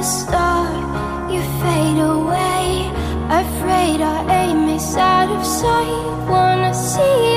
[0.00, 2.90] the star, you fade away.
[3.42, 6.28] Afraid our aim is out of sight.
[6.30, 7.29] Wanna see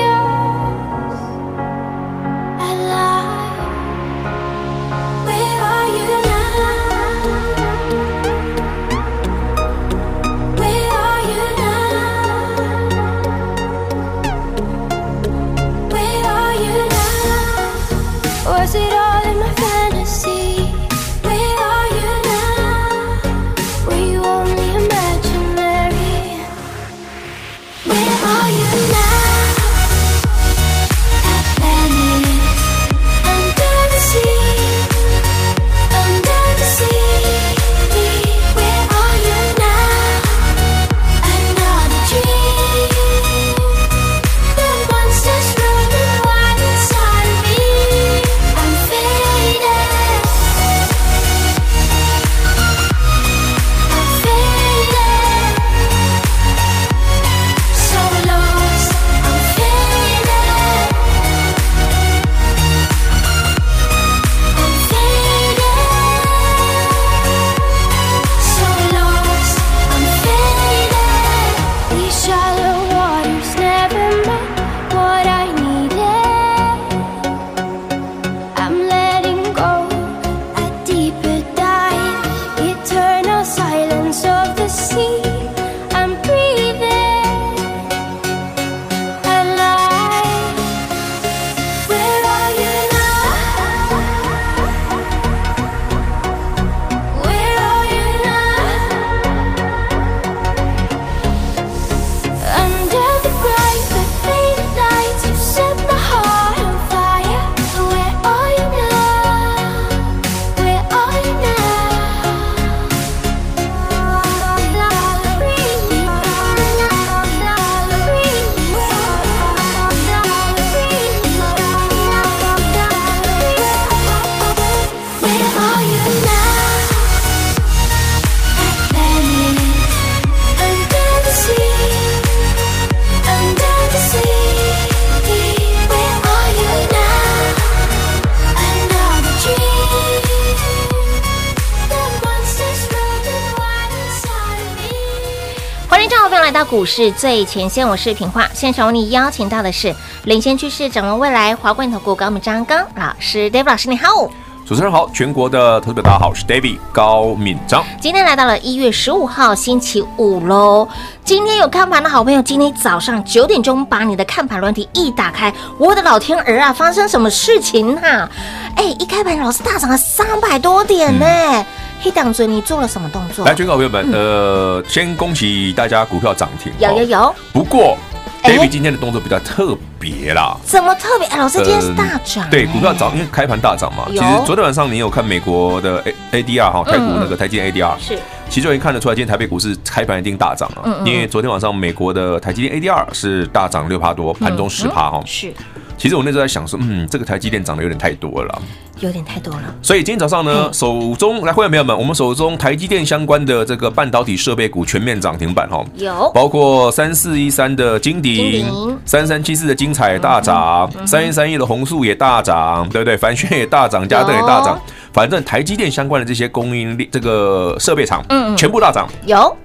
[146.74, 148.48] 股市最前线，我是平化。
[148.52, 154.28] 现场为你邀请到的是领先趋势、掌握未来华冠投顾高敏章高老师，David 老师，你好。
[154.66, 157.84] 主持人好，全国的投资者大家好，我是 David 高敏章。
[158.00, 160.88] 今天来到了一月十五号星期五喽。
[161.24, 168.30] 今天有看盘的好朋友，今天早上九点钟把你的看盘软体一打开，我的老天儿啊，发生什么事情哈、啊？
[168.74, 171.24] 哎，一开盘老师大涨了三百多点呢。
[171.24, 171.66] 嗯
[172.04, 173.46] 黑档子，你做了什么动作？
[173.46, 176.70] 来，全国朋友们，呃，先恭喜大家股票涨停。
[176.78, 177.34] 有有有。
[177.50, 177.96] 不过
[178.42, 180.54] ，David 今天的动作比较特别啦。
[180.66, 181.26] 怎么特别？
[181.34, 182.50] 老师今天是大涨。
[182.50, 184.04] 对，股票涨，因为开盘大涨嘛。
[184.10, 188.18] 其实昨天晚上你有看美国的 A ADR 哈，台股那个台积电 ADR 是，
[188.50, 190.84] 其实就已经看得出来，今天台北股市开盘一定大涨啊。
[191.06, 195.22] 因为昨天晚上美国的台积电 ADR 是大涨六趴多，盘中十趴哈。
[195.24, 195.50] 是。
[195.96, 198.62] 其实我那时候在想说，嗯，这个台积电涨得有点太多了，
[199.00, 199.74] 有点太多了。
[199.80, 206.30] 所以今天早上呢，手中来，会员朋友们，我们手中台积电相关的这个半导体设备股全面涨停板哈，有。
[206.34, 208.66] 包括三四一三的金鼎，
[209.04, 213.16] 三三七四的精彩大涨，三一三一的红树也大涨，对不对？
[213.16, 214.80] 凡轩也大涨，嘉登也大涨，
[215.12, 219.08] 反正台积电相关的这些供应链这个设备厂，嗯，全部大涨。
[219.26, 219.56] 有，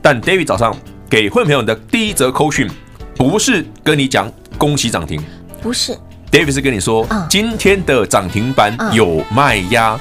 [0.00, 0.74] 但 David 早上
[1.08, 2.68] 给会员朋友的第一则扣讯，
[3.16, 5.22] 不是跟你讲恭喜涨停。
[5.64, 5.96] 不是
[6.30, 9.98] ，David 是跟你说，嗯、今天的涨停板有卖压，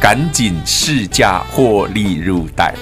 [0.00, 2.72] 赶紧试价获利入袋。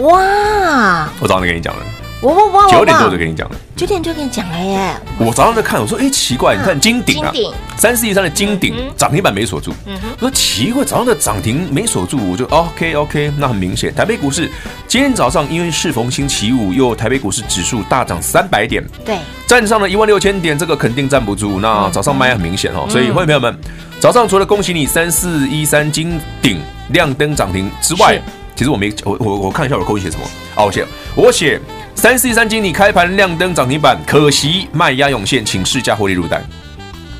[0.00, 1.08] 哇！
[1.20, 1.82] 我早上跟你讲了，
[2.22, 4.94] 我我我九点多就跟你讲了，九点就跟你讲了耶。
[5.18, 7.32] 我早上在看，我说哎奇怪，你看金鼎啊，
[7.76, 14.48] 三四一三的金鼎涨停板没锁住，我说奇怪，早上的涨停没锁住，我就 OK OK，那很明显，台北股市
[14.86, 21.58] 今天早上因为适逢星期五，又台北股市指数大涨三百点，对，站上了一万六千点，这个肯定站不住。
[21.58, 23.52] 那早上卖很明显哦，所以欢迎朋友们，
[23.98, 26.60] 早上除了恭喜你三四一三金鼎
[26.90, 28.16] 亮灯涨停之外，
[28.62, 30.24] 其实我没我我我看一下我的扣音写什么
[30.54, 30.62] 啊？
[30.64, 30.86] 我写
[31.16, 31.60] 我写
[31.96, 36.40] 三四一三金，你开盘亮灯涨停板，可惜卖压涌现，请试价获利入袋。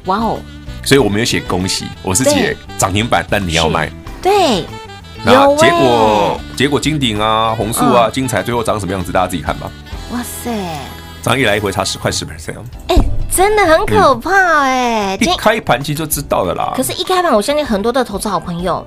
[0.04, 0.38] 哇哦！
[0.84, 3.90] 所以我没有写恭喜，我是写涨停板，但你要卖。
[4.22, 4.64] 对，
[5.24, 9.68] 那结果结果金鼎啊、红树啊、精彩最后长什么样子，大家自己看吧。
[10.12, 10.52] 哇塞！
[11.22, 12.54] 涨一来一回差十块十 percent
[12.86, 12.94] 哎，
[13.28, 15.18] 真的很可怕哎！
[15.20, 16.72] 一开盘其实就知道了啦。
[16.76, 18.86] 可是，一开盘，我相信很多的投资好朋友。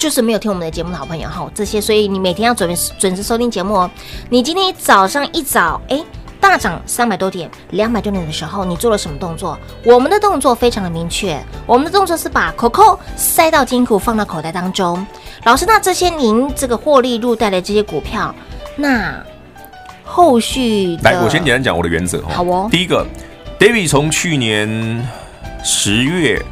[0.00, 3.90] 就是没有听我们的节目的好朋友哈，这些，所以你每天要准时准时收听节目哦。
[4.30, 6.02] 你今天早上一早，哎，
[6.40, 9.58] 大涨三百多点、两百多点的时候，你做了什么动作？
[9.84, 15.06] 我们的动作非常的明确，我们的动作是把 COCO 塞到金库，放到口袋当中。
[15.44, 18.34] 老师，那这些您这个获利入袋的这些股票，
[18.76, 19.22] 那
[20.02, 22.36] 后续来，我先简单讲我的原则哈。
[22.36, 23.06] 好哦，第一个
[23.58, 25.06] ，David 从去年
[25.62, 26.42] 十月。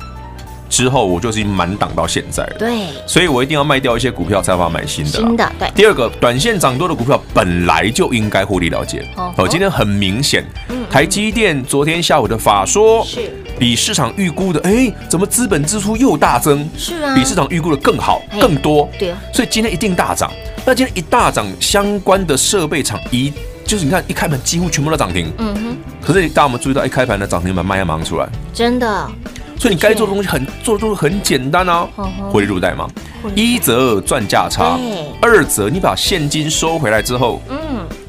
[0.68, 5.10] 之后我就是满档到现在了，对，所以我一定要卖掉一些股票，才有办法买新的。
[5.10, 5.70] 新的，对。
[5.74, 9.04] 第二个，短线涨多的股票本来就应该获利了结。
[9.16, 10.44] 哦，今天很明显，
[10.90, 16.68] 台积电昨天下午的法说是比市场预估的，哎，怎么资本支出又大增？
[16.76, 18.88] 是啊，比市场预估的更好，更多。
[18.98, 20.30] 对，所以今天一定大涨。
[20.66, 23.32] 那今天一大涨，相关的设备厂一
[23.64, 25.32] 就是你看一开盘几乎全部都涨停。
[25.38, 25.76] 嗯哼。
[26.02, 28.28] 可是大家有没有注意到，一开盘的涨停板卖要忙出来？
[28.52, 29.10] 真的。
[29.58, 31.88] 所以你该做的东西很做的东西很简单啊，
[32.30, 32.88] 获利入袋嘛。
[33.34, 34.78] 一则赚价差，
[35.20, 37.58] 二则你把现金收回来之后，嗯，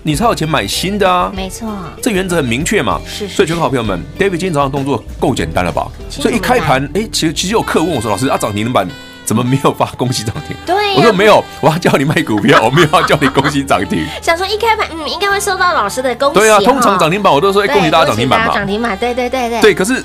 [0.04, 1.32] 你才有钱买新的啊。
[1.36, 1.68] 没错，
[2.02, 3.02] 这原则很明确嘛。
[3.08, 5.88] 是，所以全国好朋友们，David 今天早上动作够简单了吧？
[6.10, 8.88] 所以一开盘，哎，其实其实有客问我说，老师啊，涨停板
[9.26, 10.56] 怎么没有发恭喜涨停？
[10.68, 14.06] 对，我说没有，我要叫你卖股票， 我没有要叫你恭喜涨停。
[14.22, 16.40] 想说一开盘，嗯，应该会收到老师的恭喜。
[16.40, 18.54] 对啊，通常涨停板我都说，哎，恭喜大家涨停板嘛。
[18.54, 19.62] 涨停板，对对对对。
[19.62, 20.04] 对，可是。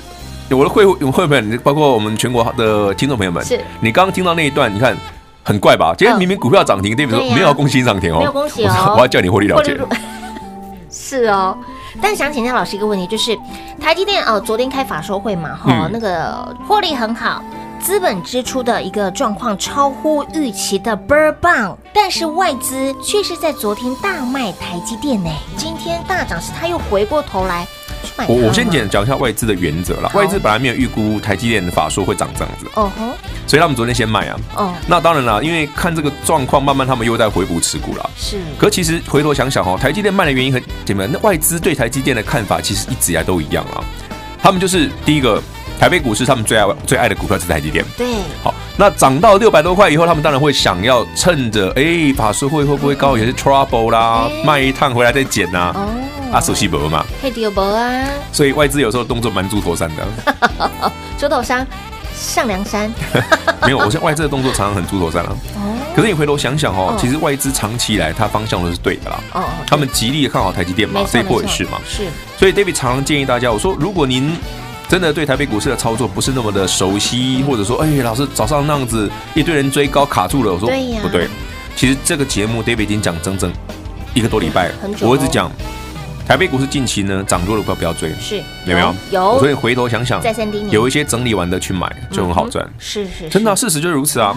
[0.51, 4.95] 我的会会员，包括我们全国的听众朋友们，是你刚刚听到那一段，你看
[5.43, 5.93] 很怪吧？
[5.97, 7.33] 今天明明股票涨停，对不对？
[7.33, 9.77] 没有恭喜涨停哦，没有恭喜哦， 我要叫你获利了结。
[10.91, 11.57] 是哦，
[12.01, 13.37] 但想请教老师一个问题，就是
[13.81, 17.43] 台积电哦，昨天开法说会嘛，哈，那个获利很好，
[17.81, 27.67] 资本支出的一个状况超乎预期的倍儿棒，但是外资却是在昨天大卖台积电呢，今天大涨时他又回过头来。
[28.27, 30.11] 我我先简讲一下外资的原则啦。
[30.13, 33.15] 外资本来没有预估台积电的法说会涨这样子，哦吼，
[33.47, 34.39] 所以他们昨天先卖啊。
[34.55, 38.09] 哦，那当然了，因为看这个状况，慢慢他们又在回补持股了。
[38.17, 43.83] 是，可其实回头想想哦，台积电卖的原因很简单，那外资对台积电的看法其实一直以来都一样啊。
[44.41, 45.41] 他们就是第一个，
[45.79, 47.83] 台北股市他们最爱最爱的股票是台积电。
[47.97, 48.05] 对，
[48.43, 55.73] 好，那涨到六百多块以后，他们当然会想要趁着哎法说会会不会高，也是 trouble 啦，卖一趟回来再减呐。
[55.75, 55.89] 哦。
[56.35, 57.05] 啊，熟悉博嘛？
[57.21, 58.03] 黑迪博啊！
[58.33, 60.05] 所以外资有时候动作蛮猪头山的。
[61.17, 61.65] 猪头山
[62.13, 62.91] 上梁山？
[63.63, 65.31] 没有，我现在外资的动作常常很猪头山啊。
[65.55, 65.77] 哦。
[65.95, 69.19] 可是你回头想想哦，其实外资长期以来它方向都是对的啦。
[69.31, 69.43] 哦。
[69.65, 71.79] 他们极力看好台积电嘛，这一波也是嘛。
[71.87, 72.03] 是。
[72.37, 74.35] 所以 David 常常建议大家，我说如果您
[74.89, 80.69] 真的对台北股市的操作不是那么的熟悉，或者说哎，老师早上那样子一堆人追高卡住了，我说
[81.01, 81.29] 不对。
[81.77, 83.49] 其实这个节目 David 已经讲整整
[84.13, 85.49] 一个多礼拜，我一直讲。
[86.27, 88.95] 台北股市近期呢涨多了，不要不要追，是有没有？
[89.11, 89.39] 有。
[89.39, 90.21] 所以回头想想，
[90.71, 92.67] 有一些整理完的去买就很好赚。
[92.79, 94.35] 是是，真的，事实就是如此啊。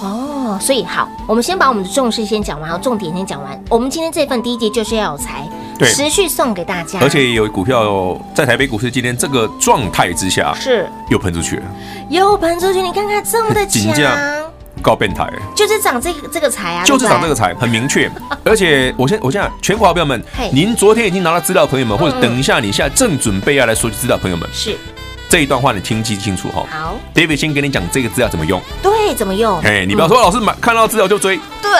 [0.00, 3.60] 哦，所以好，我们先把我们的重视先讲完，然后重点先讲完。
[3.68, 7.00] 我们今天这份第一节就是要有财，对，持续送给大家。
[7.00, 11.62] 而且有股票在台北股市今天这个状态之下，是又喷出去了，
[12.10, 12.80] 又喷出去。
[12.80, 13.92] 你看看这么的强。
[14.82, 18.10] 高变态，就是长这个这个财啊，就是长这个财，很明确。
[18.44, 24.76] 而且我现我现在全国好朋友们，您昨天已经拿到资料，朋友们，或者等一下你现在正准备要来索取资料，朋友们，是。
[25.26, 26.64] 这一段话你听记清楚哈。
[26.70, 29.58] 好，David 先给你讲这个资料怎么用，对，怎么用？
[29.62, 31.70] 哎，你不要说老师买看到资料就追，对。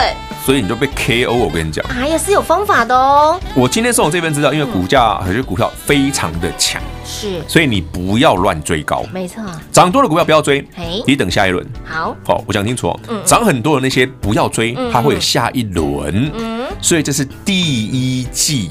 [0.45, 3.39] 所以你就被 KO，我跟你讲，哎呀，是有方法的哦。
[3.55, 10.63] 我今天送我这份资料，因为股价还是股票非常的强，是，所以你不要乱追高，没错，涨多的股票不要追，
[11.07, 11.65] 你等下一轮。
[11.83, 18.69] 好，好，我讲清楚哦，涨很多的那些不要追，它会有下一轮，嗯，所以这是第一季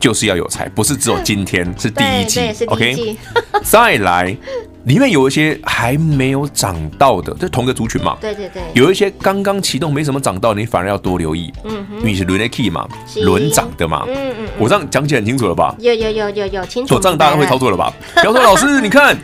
[0.00, 3.16] 就是要有财，不是只有今天，是第一季，OK，
[3.62, 4.36] 再来。
[4.84, 8.16] 里面有一些还没有涨到的，这同个族群嘛。
[8.20, 8.62] 对对对。
[8.74, 11.52] 有一些刚刚启动没什么涨到，你反而要多留意。
[11.64, 11.98] 嗯哼。
[11.98, 14.04] 因为是轮的 key 嘛，轮涨的嘛。
[14.08, 14.48] 嗯嗯。
[14.58, 15.74] 我这样讲解很清楚了吧？
[15.78, 16.94] 有有有有有清楚。
[16.94, 17.92] 我这样大家会操作了吧？
[18.16, 19.16] 比方说老师，你看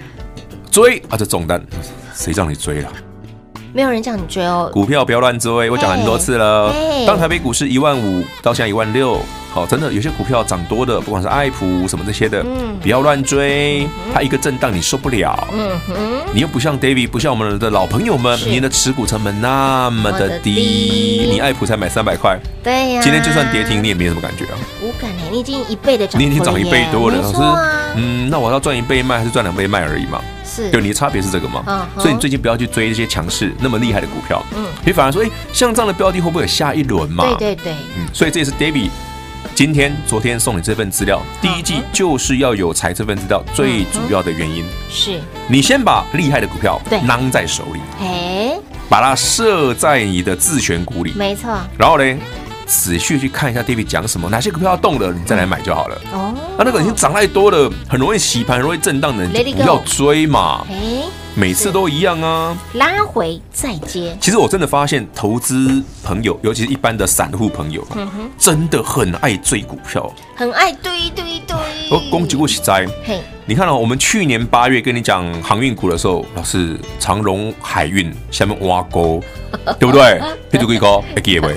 [0.70, 1.64] 追啊，这中单
[2.14, 2.92] 谁让你追了？
[3.72, 4.70] 没有人叫你追哦。
[4.72, 6.72] 股票不要乱追，我讲很多次了。
[7.06, 9.18] 当台北股市一万五到现在一万六。
[9.56, 15.48] 哦，真的有些股票涨多的，不管是爱普什么这些的，嗯，不要乱追，嗯、它一个震荡你受不了。
[15.50, 15.94] 嗯哼，
[16.34, 24.58] 你又不像 David，不像我们的老朋友们，你的持股成本那么的低，你爱普才买三百块，对呀、啊，今天就算跌停你也没什么感觉啊。
[24.82, 27.38] 无感哎，你已经一倍的涨，你已经涨一倍多了，啊、老师，
[27.96, 30.20] 嗯，那我要赚一倍卖还是赚两倍卖而已嘛？
[30.44, 31.64] 是，就你的差别是这个嘛？
[31.66, 37.24] 嗯，所以你最近不要去追一些强势那么厉害的股票，嗯，你反而说，哎，像这样的标的会不会有下一轮嘛？
[37.38, 38.90] 对对对，嗯，所以这也是 David。
[39.56, 44.62] 今天、昨天送你这份资料，第一季就是要有财这份资料最主要的原因。
[44.90, 48.54] 是，你先把厉害的股票囊在手里，哎，
[48.86, 51.58] 把它设在你的自选股里，没错。
[51.78, 52.04] 然后呢，
[52.66, 55.98] 仔细去看一下 David 讲什么，哪些股票要动了，你再来买就好了。
[56.12, 60.66] 哦，那那个已经涨太多了，很容易洗盘、很容易震荡的，你不要追嘛。
[61.38, 64.16] 每次都一样啊，拉回再接。
[64.18, 71.54] 其实我真的发现，投资朋友，尤其是一般的散户朋友，嗯哼，真的很爱追股票，很爱堆堆堆。
[71.90, 72.86] 我攻击过起灾。
[73.04, 79.22] 嘿，你看哦，我们去年八月跟你讲航运股的时候，老师长荣海运下面挖沟，
[79.78, 80.18] 对不对？
[80.50, 81.04] 配足几高？
[81.14, 81.48] 还记得不？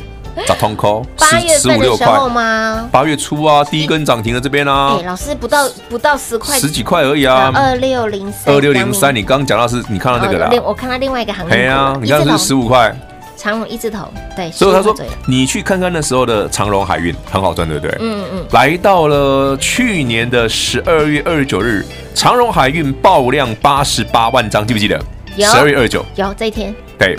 [0.47, 2.87] 砸通扣，八月份的时候吗？
[2.91, 4.97] 八月初啊，第一根涨停的这边啊。
[4.99, 7.51] 哎，老师不到不到十块，十几块而已啊。
[7.53, 10.49] 二六零三，二六零三，你刚刚讲到是，你看到那个了？
[10.63, 11.51] 我看到另外一个行业。
[11.51, 12.95] 对啊，你看是十五块。
[13.37, 14.05] 长荣一字头，
[14.35, 14.51] 对。
[14.51, 14.93] 所以他说，
[15.25, 17.97] 你去看看那时候的长荣海运很好赚，对不对？
[18.01, 18.45] 嗯嗯。
[18.51, 25.01] 来到了去年的十二月二十九日，长荣海运爆量八十八万张，记不记得？
[25.37, 25.49] 有。
[25.49, 26.05] 十二月二十九。
[26.15, 26.75] 有这一天。
[26.97, 27.17] 对。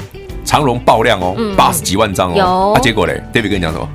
[0.50, 3.88] 长荣爆量哦，八十几万张哦，有啊，结果嘞，David 跟你讲什么？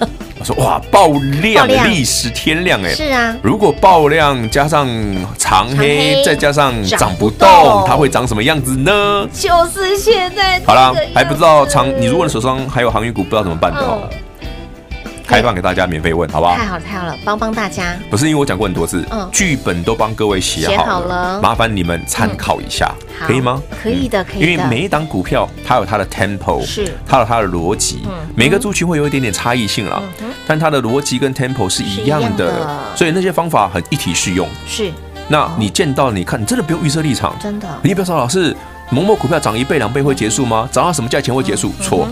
[0.40, 1.06] 我说哇，爆
[1.40, 4.88] 量，历史天量哎，是啊，如果爆量加上
[5.36, 9.24] 长黑，再加上涨不动，它会长什么样子呢？
[9.32, 10.60] 就是现在。
[10.66, 14.00] 好了，还不知道长，你如果你手上还有航运股，不知道怎么办的哦。
[15.28, 16.54] 开放给大家免费问，好不好？
[16.56, 17.94] 太好了，太好了，帮帮大家。
[18.08, 22.90] 不是因为我讲过很多次，嗯，剧本都帮各位写好了，麻烦你们参考一下，
[23.26, 23.62] 可以吗？
[23.82, 24.46] 可以的，可以的。
[24.46, 28.00] 因为每一档股票它有它的 tempo，是它有它的逻辑，
[28.34, 30.02] 每个族群会有一点点差异性了，
[30.46, 32.66] 但它的逻辑跟 tempo 是一样的，
[32.96, 34.48] 所以那些方法很一体适用。
[34.66, 34.90] 是，
[35.28, 37.68] 那你见到你看，你真的不用预设立场，真的。
[37.82, 38.56] 你不要说，老师，
[38.88, 40.66] 某某股票涨一倍两倍会结束吗？
[40.72, 41.70] 涨到什么价钱会结束？
[41.82, 42.08] 错。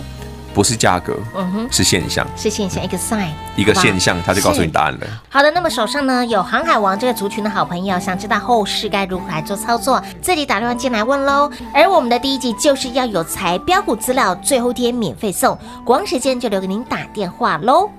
[0.57, 5.05] 不是价格，嗯哼，是现象，是现象，一个 sign，一个现象，他就告诉你答案了。
[5.29, 11.51] 好的，那么手上呢有航海王这个族群的好朋友，想知道后市该如何来做操作，自己打电话进来问喽。
[11.71, 17.91] 而我们的第一集就是要有财标股资料，最后天免费送，光时间就留给您打电话喽。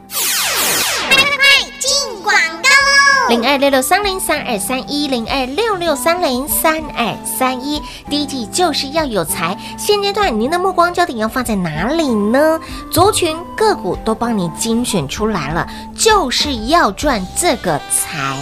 [3.29, 9.55] 零二六六三零三二三一零二六六三零三二三一，第一季就是要有财。
[9.77, 12.59] 现阶段您的目光焦点要放在哪里呢？
[12.91, 18.39] 族群个股都帮你精选出来了，就是要赚这个财。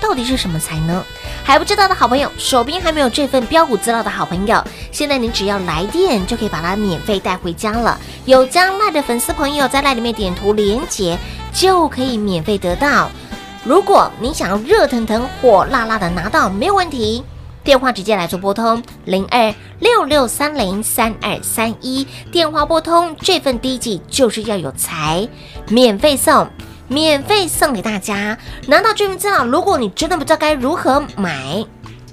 [0.00, 1.04] 到底是什么财呢？
[1.44, 7.96] 还不知道的好朋友，手边还没有这份标股资料的好朋友，现在您只要来电就可以把它免费带回家了。
[8.24, 11.16] 有将赖的粉丝朋友在赖里面点图连接，
[11.52, 13.08] 就可以免费得到。
[13.62, 17.22] 如果你想要热腾腾、火辣辣的拿到，没有问题，
[17.62, 25.28] 电话直接来做拨通零二六六三零三二三一，电话拨通，这份第一季就是要有财，
[25.68, 26.48] 免费送，
[26.88, 28.36] 免费送给大家。
[28.66, 31.62] 拿到这份资料，如果你真的不知道该如何买，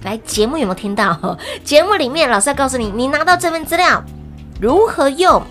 [0.04, 1.38] 来节目有没有听到？
[1.64, 4.04] 节目里面老师要告诉你，你拿到这份资料
[4.60, 5.42] 如何用，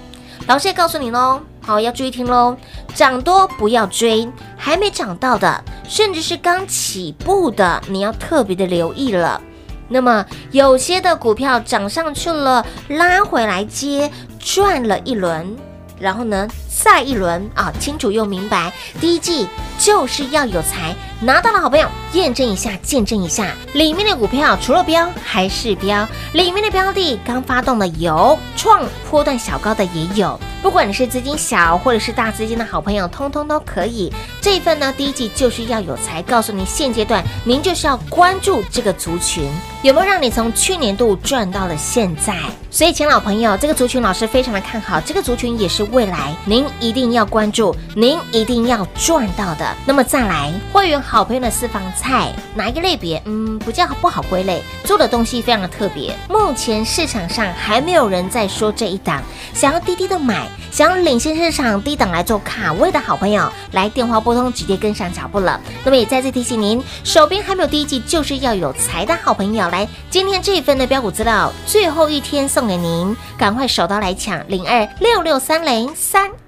[0.47, 1.41] 老师也告诉你喽。
[1.67, 2.57] 好，要注意听喽，
[2.95, 9.43] 涨多不要追，还没涨到的，甚至是刚起步的，你要特别的留意了。
[9.89, 14.09] 那么有些的股票涨上去了，拉回来接，
[14.39, 15.57] 转了一轮，
[15.99, 16.47] 然后呢，
[16.83, 20.95] 再一轮啊，清楚又明白，第一季就是要有财。
[21.19, 34.13] 拿到了，好朋友，验证一下，见证一下，里面的股票除了标还是标，里面的标的刚发动的有，创波段小高的也有，不管你是资金小或者是大资金的好朋友，通通都可以。
[34.43, 39.51] 这一份呢，第一季就是要有才，告诉你现阶段您就是要关注这个族群
[39.83, 42.37] 有没有让你从去年度赚到了现在。
[42.71, 49.75] 所以，请老朋友，这个族群老师非常的看好，这个族群也是未来您一定要关注，您一定要赚到的。
[49.87, 50.97] 那么再来会员。
[51.07, 53.23] 好朋友的私房菜，哪一个类别？
[53.27, 56.17] 嗯，不叫不好归类，做的东西非常的特别。
[56.29, 65.61] 目前市场上还没有人在说这一档，想要低低的买，想要领先市场低档来做卡位的好朋友，来电话拨通，直接跟上脚步了。
[65.85, 76.31] 那么也再次提醒您，手边还没有第一季就是要有财的好朋友，来，今天这一份的标股资料，最后一天送给您，赶快手刀来抢零二六六三零三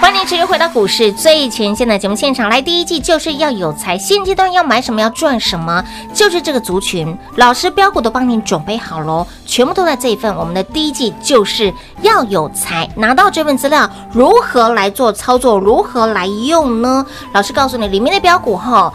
[0.00, 10.34] 欢迎持续回到股市最前线的节目现场来，第一季就是要有财，现阶段要买什么要赚什么，就是这个族群，老师标股都帮您准备好喽，全部都在这一份。
[10.36, 17.04] 我们的第一季就是要有财，拿到这份资料，如何来做操作，如何来用呢？
[17.32, 18.92] 老师告诉你，里面的标股哈，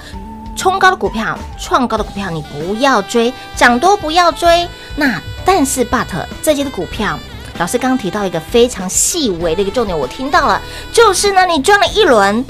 [0.55, 4.67] 冲高的股票、创高的股票你不要追，涨多不要追。
[4.95, 6.08] 那但是 but
[6.41, 7.19] 这些的股票。
[7.59, 10.61] 老师刚刚提到一个非常细微的一个重点，我听到了，
[10.91, 12.43] 就是呢，你转了一轮，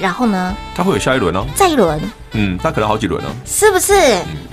[0.00, 2.00] 然后呢，它会有下一轮哦，再一轮。
[2.32, 3.92] 嗯，它可能好几轮呢，是不是？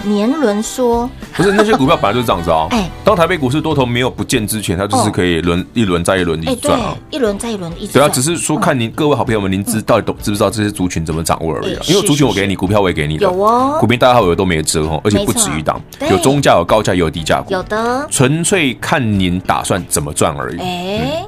[0.03, 1.07] 年轮说。
[1.35, 2.67] 不是那些股票本来就是这样子啊。
[2.73, 7.93] 哎，当台北股市多头没有不见之前，它就是可以轮一轮再一轮一直赚啊，一轮再一轮一直。
[7.93, 11.81] 对啊，只是说看您各位好朋友们，您知到底懂知不知道这些族群怎么掌握而已啊。
[11.87, 15.79] 因为族群我给你，股票我也给你的，有哦，股民大家好友都没折哦，而且不止一档，
[16.09, 20.59] 有中价有高价也有低价股，有的，纯粹看您打算怎么赚而已。
[20.59, 21.25] 哎，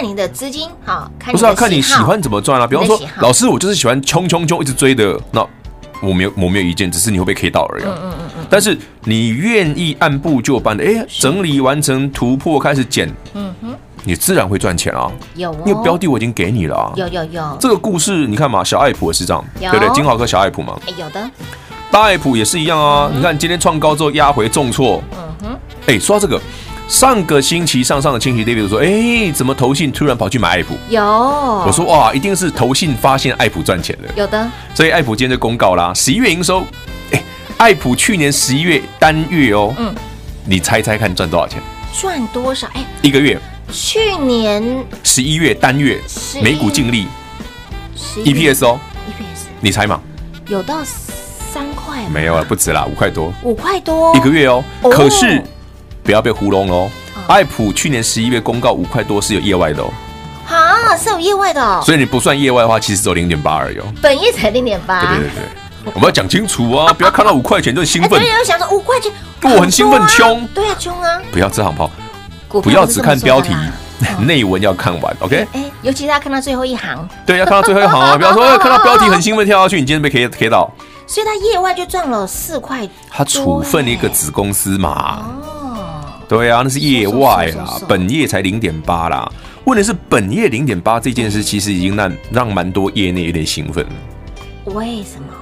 [0.00, 2.66] 看您的资金好，不是要看你喜欢怎么赚啊。
[2.66, 5.46] 比方说，老师我就是喜欢冲冲冲一直追的那。
[6.00, 7.84] 我没有，我没有意见，只是你会被 K 到而已。
[7.84, 8.46] 嗯嗯嗯嗯。
[8.48, 15.12] 但是你愿意按部就班的，哎，整理完成突破开始减，嗯哼，你自然会赚钱啊。
[15.34, 16.90] 有，因为标的我已经给你了啊。
[16.96, 17.56] 有有有。
[17.60, 19.90] 这个故事你看嘛，小爱普也是这样，对不对？
[19.90, 20.80] 金豪科小爱普嘛。
[20.86, 21.30] 哎，有的。
[21.90, 23.10] 大爱普也是一样啊。
[23.14, 25.02] 你看今天创高之后压回重挫。
[25.12, 25.58] 嗯哼。
[25.88, 26.40] 哎，说到这个。
[26.90, 30.76] 上个星期上上个星期，David 说：“哎，怎么投信突然跑去买爱普？
[30.88, 34.08] 有，我说哇，一定是投信发现爱普赚钱了。
[34.16, 36.66] 有的，所以爱普今天就公告啦，十一月营收，
[37.12, 37.22] 哎，
[37.58, 39.94] 爱普去年十一月单月哦，嗯，
[40.44, 41.62] 你猜猜看赚多少钱？
[41.96, 42.66] 赚多少？
[42.74, 43.38] 哎，一个月，
[43.70, 45.96] 去年十一月单月
[46.42, 47.06] 每股净利
[48.24, 50.00] ，EPS 哦，EPS，你猜嘛？
[50.48, 52.02] 有到三块？
[52.12, 55.40] 没有了，不止啦，五块多，五块多一个月哦，可是。
[56.10, 56.90] 不要被糊弄喽！
[57.28, 59.92] 爱普去年十一月公告五块多是有业外的哦，
[60.48, 69.12] 啊，是有业外的哦，所以你不算业外的话，其实只有零点八而已哦，本业才零点八，对对对，我们要讲清楚啊， 不要看到五块钱就兴奋，对，要想说五块钱，
[69.54, 71.88] 我很兴奋，冲，对啊，冲啊，不要这行炮，
[72.48, 73.54] 不要只看标题，
[74.18, 75.46] 内文要看完，OK？
[75.52, 80.68] 哎，尤其是要看到最后一行，对，要看到最后一行啊， 不要说看到标题很兴奋跳下去，你今天被 K K 到，
[81.06, 85.22] 所以他业外就赚了四块，他处分了一个子公司嘛。
[86.30, 89.28] 对啊，那是业外啦，本业才零点八啦。
[89.64, 93.84] 问题是本业零点八这件事，其实已经让让蛮多业内有点兴奋。
[94.66, 95.39] 为什么？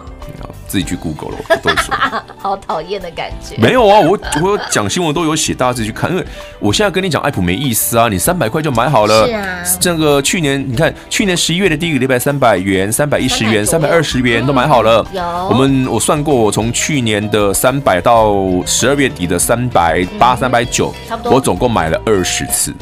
[0.68, 1.94] 自己去 Google 了，我都说。
[2.38, 3.57] 好讨厌的感觉。
[3.57, 6.11] 没有啊，我我讲新闻都有写，大家自己去看。
[6.11, 6.24] 因为
[6.61, 9.26] 我现在跟你讲爱普没意思啊，你三百块就买好了。
[9.26, 9.64] 是啊。
[9.81, 15.04] 这个去年你看，去年十一月的第一个礼拜，三百元、三百一十元、三百二十元都买好了。
[15.12, 15.22] 有。
[15.50, 21.33] 我们我算过，我从去年的三百到十二月底的三百八、三百九，差不多。
[21.33, 22.74] 我总共买了二十次。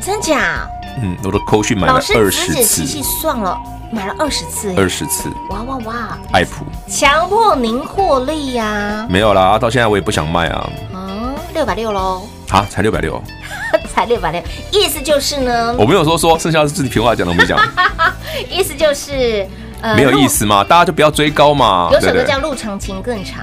[0.00, 0.66] 真假？
[1.02, 2.84] 嗯，我的扣讯买了二十次。
[3.20, 3.56] 算了。
[3.92, 6.18] 买了二十次，二十次，哇哇哇！
[6.32, 9.06] 爱普强迫您获利呀、啊？
[9.10, 10.70] 没有啦，到现在我也不想卖啊。
[10.94, 12.22] 嗯，六百六喽。
[12.50, 13.20] 啊，才六百六，
[13.92, 15.74] 才六百六，意思就是呢？
[15.76, 17.58] 我没有说说，剩下是自己平话讲的，我没讲。
[18.48, 19.46] 意思就是，
[19.80, 21.90] 呃，没有意思嘛，大家就不要追高嘛。
[21.92, 23.40] 有首歌叫《路长情更长》，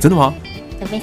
[0.00, 0.32] 真的吗？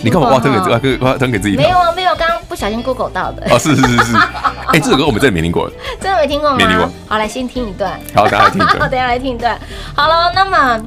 [0.02, 1.56] 你干嘛挖坑给挖灯给自己？
[1.56, 3.48] 没有啊，没有，刚刚不小心 Google 到的。
[3.50, 4.18] 哦，是是是是。
[4.72, 6.58] 哎，这首歌我们真的没听过，真的没听过吗？
[6.58, 6.90] 没听过。
[7.08, 8.00] 好，来先听一段。
[8.16, 8.80] 好，等下来听一段。
[8.90, 9.60] 等下来听一段。
[9.96, 10.80] 好了，那么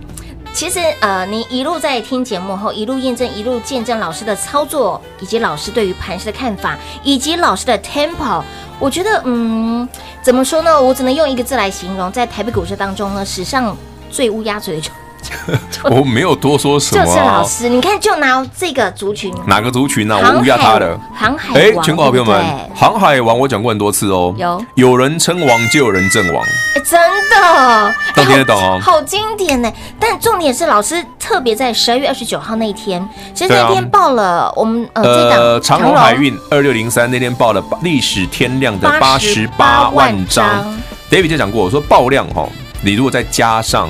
[0.53, 8.43] 其实呃，你一路在听节目后，一路验证，一路见证老师的操作，以及老师对于盘势的看法，以及老师的 tempo，
[8.79, 9.87] 我觉得嗯，
[10.23, 10.81] 怎么说呢？
[10.81, 13.77] 我只能用一个字来形容，在台北股市当中呢，史上
[14.11, 14.91] 最乌鸦嘴的。
[15.91, 20.33] 我没有多说什么、啊，就是老师，你看，就拿这个族群，哪个族群呢、啊？
[20.35, 24.65] 我乌鸦他的航海，哎，全国好朋友们，航海王我讲过很多次哦，有。
[24.75, 29.73] 有人称王就有人阵亡，哎，真的，都听得懂哦，好经典呢。
[29.99, 35.97] 但重点是，老师特别在十二月二十九号那一天，其实那天报了我们呃，呃长荣。
[35.97, 40.47] 海运二六零三那天报了历史天量的八十八万张
[41.11, 42.47] ，David 就讲过，我说爆量哈，
[42.83, 43.89] 你如果再加上。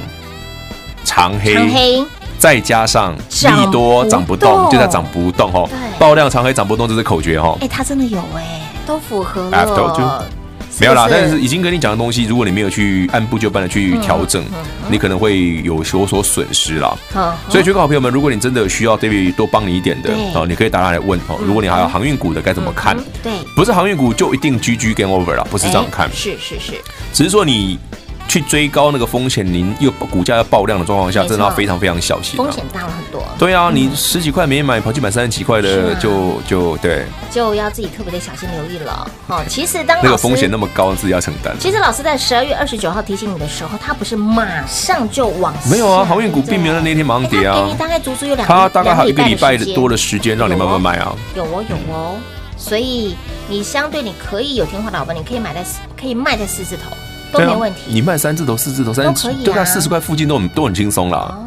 [1.17, 2.05] 长黑，长黑
[2.39, 5.67] 再加上利多涨不动，就在涨不动哈。
[5.99, 7.57] 爆量长黑涨不动，这是口诀哈。
[7.63, 10.23] 哎，它真的有哎，都符合了。
[10.79, 14.45] 没有啦，但是已经跟你讲的东西，如果你没有去按部就班的去调整，
[14.91, 16.95] 你可能会有有所损失啦。
[17.49, 21.39] 所以，全国好朋友们，如果你真的需要 David 多帮你一点的哦，你可以打他来问哦。
[21.41, 22.95] 如果你还有航运股的，该怎么看？
[23.23, 26.11] 对，不是航运股就一定 GG game over 了，不是这样看。
[26.13, 26.73] 是是是，
[27.15, 27.79] 只是说你。
[28.29, 32.37] 去追高那个风险，您又股价要爆量的状况下，真的要非常非常小心。
[32.37, 33.23] 风险大了很多。
[33.39, 39.11] 对啊，你十几块没买，跑去买三十几块的，就就对，就要自己特别的小心留意了。
[39.29, 41.55] 哦，其实当那个风险那么高，自己要承担。
[41.59, 45.55] 其实老师在十二月二十九号提醒你的时候，他不是马上就往。
[45.71, 47.63] 没有啊，航运股并没有在那天马上跌啊。
[47.65, 51.15] 给你大概足足有两，他大概还有一个礼拜多的时间让你慢慢卖啊。
[51.35, 52.17] 有哦，有哦。
[52.59, 53.15] 所以
[53.49, 55.63] 你相对你可以有听话的老板，你可以买在
[56.01, 56.97] 可以卖在四字头。
[57.33, 61.19] 都没问题，你卖三字头、四字头、三字头，对啊，四十块附近都很都很轻松啦。
[61.19, 61.43] 哦。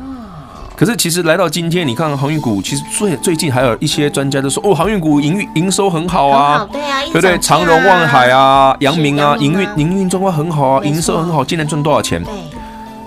[0.75, 7.37] 可是其实来到今天，你看航运股，其实最最近还有一些专家都说，哦，航运股营运营收很好啊，对啊，对不对？
[7.39, 12.23] 长荣、万海啊、阳明啊，营运营运状况很好啊，营收很好，今年赚多少钱？
[12.23, 12.33] 对，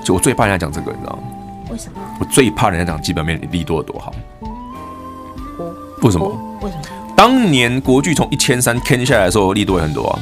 [0.05, 1.23] 就我最怕人家讲这个，你知道吗？
[1.71, 1.99] 为什么？
[2.21, 4.13] 我最怕人家讲基本面利多有多好。
[6.03, 6.29] 为什么？
[6.61, 6.83] 为什么？
[7.17, 10.19] 当年国巨从一千三坑下来的时候，利多也很多啊。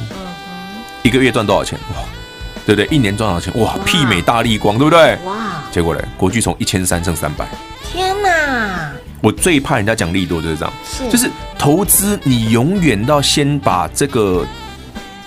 [1.03, 1.77] 一个月赚多少钱？
[1.89, 2.20] 哇！
[2.65, 2.87] 对不对？
[2.95, 3.61] 一年赚多少钱？
[3.61, 5.17] 哇，媲美大力光，对不对？
[5.25, 5.63] 哇！
[5.71, 7.47] 结果嘞，国巨从一千三剩三百。
[7.83, 8.91] 天哪！
[9.21, 14.45] 我最怕人家讲利多就是这样，是就是投资，你永远要先把这个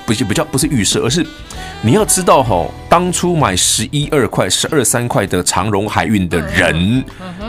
[0.05, 1.25] 不是不叫不是预设，而是
[1.81, 7.05] 你要知道哈，当初买十一二块、十二三块的长荣海运的人，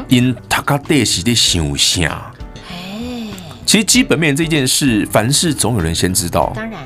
[0.08, 2.32] 因他家底是的想啥？
[2.70, 3.28] 哎，
[3.66, 6.54] 其实基本面这件事，凡事总有人先知道。
[6.56, 6.80] 当然。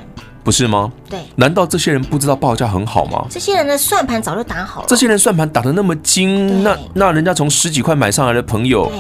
[0.49, 0.91] 不是吗？
[1.07, 3.23] 对，难道这些人不知道报价很好吗？
[3.29, 4.87] 这些人的算盘早就打好了。
[4.89, 8.91] 这些人算盘打得那么精，那那人家从十几块买上来的朋友，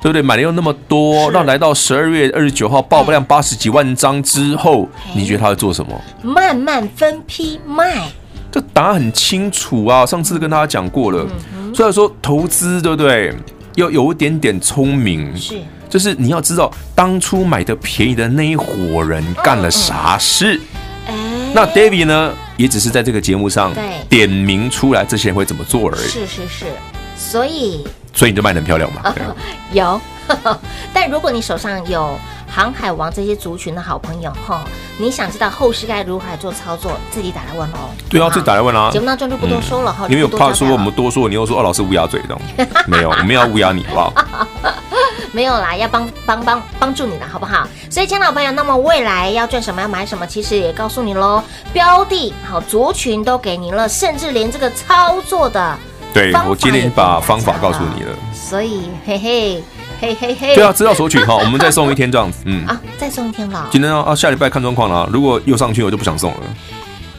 [0.00, 0.20] 对不对？
[0.20, 5.92] 买的又那么多，那来到十二月二十九号爆量八十几万张之后，你觉得他会做什么？
[6.24, 8.10] 慢慢分批卖。
[8.50, 10.04] 这答案很清楚啊！
[10.04, 11.24] 上次跟大家讲过了。
[11.72, 13.32] 所以说投资，对不对？
[13.76, 15.54] 要有一点点聪明，是，
[15.88, 20.58] 就是你要知道当初买的便宜的那一伙人干了啥事。
[21.54, 23.72] 那 David 呢，也只是在这个节目上
[24.08, 26.08] 点名出来，这些人会怎么做而已。
[26.08, 26.66] 是是是，
[27.16, 29.00] 所以所以你就卖的很漂亮嘛？
[29.04, 29.36] 哦、
[29.72, 30.60] 有呵呵，
[30.92, 34.64] 但如果你手上有航海王这些族群的好朋友哈，
[34.98, 37.90] 你想知道后市该如何来做操作，自己打来问哦。
[38.08, 38.90] 对啊，自己打来问啊。
[38.90, 42.68] 节目当中就不多说了哈，因为有怕说我们多说，你又说哦，老师乌鸦嘴这样。
[42.86, 44.46] 没有，我们要乌鸦你好不好？
[45.36, 47.68] 没有啦，要帮帮帮帮助你的好不好？
[47.90, 51.42] 所以，亲爱的朋友，那么未来要赚什么，要买什么，其实也告诉你喽。
[51.74, 55.76] 标的好，族群都给您了，甚至连这个操作的，
[56.14, 58.16] 对我今天把方法告诉你了。
[58.32, 59.62] 所以，嘿嘿
[60.00, 63.68] 嘿嘿嘿，对啊，知道索取哈，我们再送一天这样子，嗯 啊，再送一天了。
[63.70, 65.00] 今天啊，下礼拜看状况了。
[65.00, 66.40] 啊如果又上去，我就不想送了。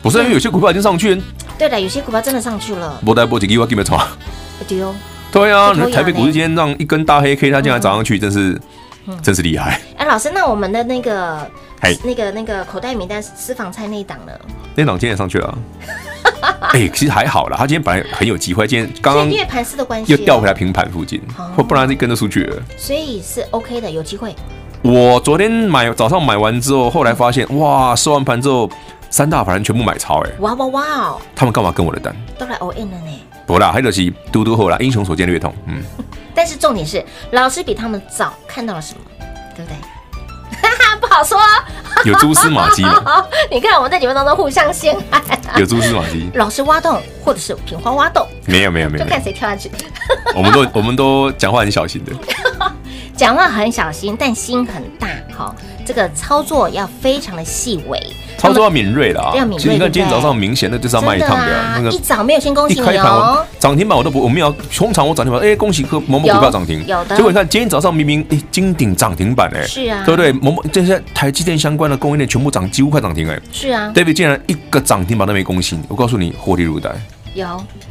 [0.02, 1.22] 不是因为有些股票已经上去，
[1.60, 3.00] 对的，有些股票真的上去了。
[3.06, 4.02] 波带波几，给我给没错。
[4.68, 4.92] 丢。
[5.32, 8.60] 对啊，你台北股市今天让一根大黑 K，它竟然涨上去，真是，
[9.22, 9.80] 真是厉害。
[9.98, 11.48] 哎，老师，那我们的那个，
[12.04, 14.32] 那个那个口袋名单私房菜那一档呢？
[14.76, 15.58] 那档今天也上去了。
[16.74, 21.22] 哎，其实还好啦，他今天本来很有机会，今天刚刚因为盘势的关系又掉回来平盘附近，
[21.56, 22.58] 或不然就跟着出去了。
[22.78, 24.36] 所以是 OK 的，有机会。
[24.82, 28.70] 我昨天买早上买完之后，后来发现哇，收完盘之后
[29.10, 30.30] 三大法人全部买超哎！
[30.40, 31.22] 哇哇哇哦！
[31.36, 32.16] 他们干嘛跟我的单？
[32.38, 33.20] 都来 all in 了呢？
[33.48, 35.52] 不啦，还有是嘟嘟后啦，英雄所见略同。
[35.66, 35.82] 嗯。
[36.36, 39.02] 但是重点是，老师比他们早看到了什么，
[39.56, 39.78] 对不对？
[40.62, 41.40] 哈哈，不好说。
[42.06, 43.26] 有蛛丝马迹吗？
[43.50, 45.22] 你看我们在节目当中互相陷害。
[45.58, 46.30] 有蛛丝马迹。
[46.36, 48.28] 老师挖洞，或者是品花挖洞？
[48.46, 49.72] 没有没有没有，就看谁跳下去。
[50.36, 52.12] 我们都我们都讲话很小心的。
[53.18, 55.08] 讲话很小心，但心很大。
[55.36, 58.00] 好，这个操作要非常的细微，
[58.38, 59.34] 操作要敏锐的啊。
[59.36, 59.74] 要敏锐。
[59.74, 63.44] 你看今天早上明显的就是要卖一趟的，那个一早没有先恭喜你哦。
[63.60, 66.86] 涨停板我都不，我们要通常我涨停板，哎，恭喜个某某股票涨停。
[66.86, 67.16] 有的。
[67.16, 70.32] 结果你看今天早上明明哎，金鼎涨停板哎，是啊，对不对？
[70.34, 73.40] 某某这些台积电相关的供应链全部涨，几乎快涨停哎。
[73.52, 73.92] 是啊。
[73.96, 76.92] David 竟然一个涨停板都没恭喜你，我告诉你获利入袋。
[77.34, 77.46] 有。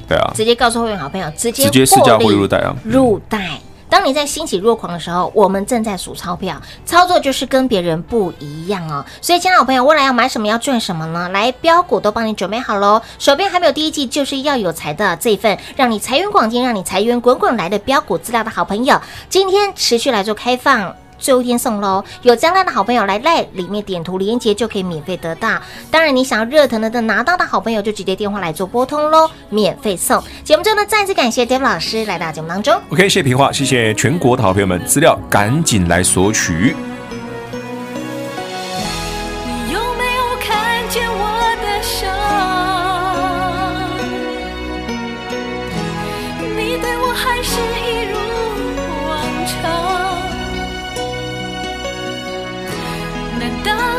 [0.09, 0.33] 对啊。
[0.35, 2.75] 直接告诉会员好朋友，直接直接试驾获利入袋啊。
[2.85, 3.59] 入袋。
[3.88, 9.05] 当你在欣喜若狂的时候，我们正在数钞票，操作就是跟别人不一样哦。
[9.20, 11.29] 所以，亲爱的好朋友，未来要买什么，要赚什么呢？
[11.29, 20.94] 来，标股都帮你准备好喽，手边还没有第一季就是要有财的这一份，让你财源广进，让你财源滚滚来的标股资料的好朋友，今天持续来做开放。
[21.18, 25.61] 最后一天送喽，有将来的好朋友来赖里面点图连接就可以免费得到。
[25.90, 30.22] 当然，你想要热腾腾的拿到的好朋友，就直接电话来做拨通喽，免费送。
[30.44, 32.74] 节目中呢，再次感谢 Dave 老师来到节目当中。
[32.90, 36.74] OK，谢谢平话，谢谢全国的好朋友们，资料赶紧来索取。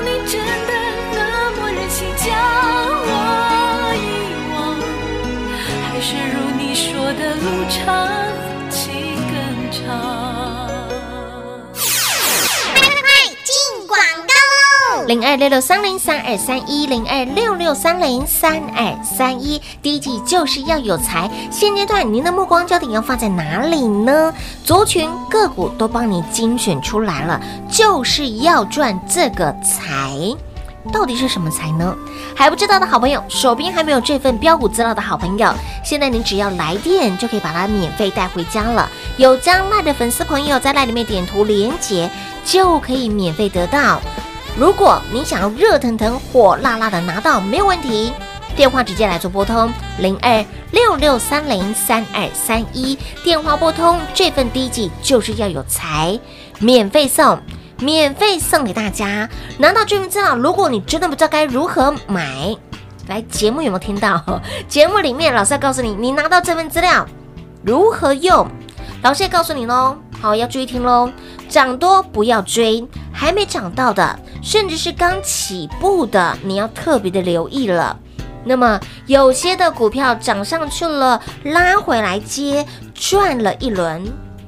[0.02, 0.74] 你真的
[1.14, 2.28] 那么忍心将
[3.08, 3.12] 我
[4.04, 4.08] 遗
[4.54, 4.56] 忘
[5.84, 8.37] 还是如你说的路长
[15.08, 21.32] 零二六六三零三二三一零二六六三零三二三一，第一季就是要有财。
[21.50, 24.34] 现阶段您的目光焦点要放在哪里呢？
[24.66, 27.40] 族群个股都帮你精选出来了，
[27.72, 30.14] 就是要赚这个财。
[30.92, 31.96] 到底是什么财呢？
[32.36, 35.54] 还不知道的好朋友，手边还没有这份标股资料的好朋友，
[35.86, 38.90] 现在您只要来电就可以把它免费带回家了。
[39.16, 42.10] 有将赖的粉丝朋友在赖里面点图连接，
[42.44, 44.02] 就可以免费得到。
[44.58, 48.12] 如果你想要热腾腾、火辣辣的拿到，没有问题。
[48.56, 56.20] 电话直接来做拨通零二六六三零三二三一，电话拨通这份第一季就是要有财，
[56.58, 57.40] 免费送，
[57.80, 59.30] 免费送给大家。
[59.60, 62.58] 拿到这份资料，如果你真的不知道该如何买，
[63.06, 64.42] 来节目有没有听到？
[64.68, 67.06] 节目里面老师要告诉你，你拿到这份资料
[67.64, 68.48] 如何用，
[69.04, 69.96] 老师也告诉你喽。
[70.20, 71.12] 好，要注意听喽，
[71.48, 77.98] 涨多不要追，还没涨到的，甚至是刚起步的，你要特别的留意了。
[78.44, 84.06] 那么有些的股票涨上去了，拉回来接赚了一轮，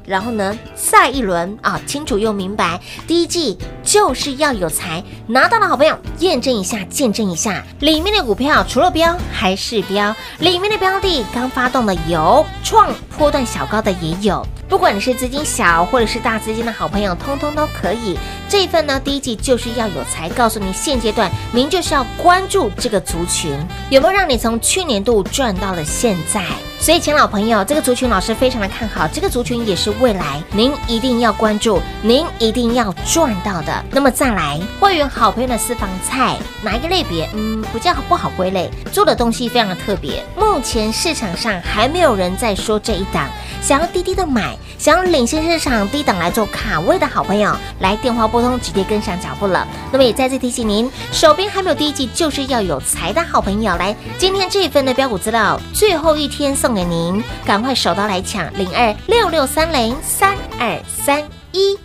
[0.09, 14.43] 然后呢再一轮啊，清楚又明白，第一季就是要有财，拿到的好朋友验证一下，见证一下，里面的股票除了标还是标，里面的标的刚发动的有创波段小高的也有。
[14.67, 18.17] 不管你是资金小或者是大资金的好朋友，通通都可以。
[18.47, 23.55] 这一份呢，第一季就是要有财，告诉你现阶段您就是要关注这个族群
[23.91, 26.43] 有没有让你从去年度赚到了现在。
[26.79, 33.85] 所以，请老朋友，这个族群老师非常的看好，这个族群也是未来您一定要关注，您一定要赚到的。
[33.91, 37.29] 那么再来，会员好朋友的私房菜哪一个类别？
[37.33, 40.23] 嗯，不叫不好归类，做的东西非常的特别。
[40.37, 43.27] 目前市场上还没有人在说这一档，
[43.61, 44.57] 想要低低的买。
[44.77, 49.67] 想要领先市场低档来做卡位的好朋友，来电话拨通，直接跟上脚步了。
[49.91, 53.93] 那么也再次提醒您，手边还没有第一季，就是要有财的好朋友来。
[54.17, 61.75] 今天这一份的标股资料，最后一天送送给您，赶快手刀来抢零二六六三零三二三一。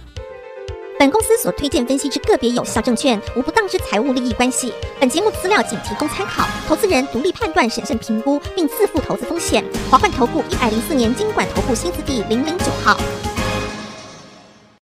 [0.99, 4.75] 本公司所推荐分析之个别有效证券，无不当之财务利益关系。
[5.01, 9.64] 本节目资料仅提供参考，投资人独立判断、审慎评估，并自负投资风险。
[9.90, 12.94] 华冠投顾一百零四年经管投顾新字第零零九号。